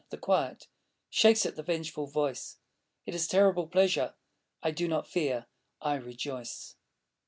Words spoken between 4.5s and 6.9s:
I do not fear: I rejoice.